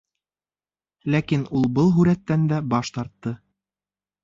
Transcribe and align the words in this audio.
Ләкин 1.15 1.43
ул 1.59 1.69
был 1.77 1.93
һүрәттән 1.99 2.49
дә 2.55 2.65
баш 2.75 2.93
тартты: 2.99 3.37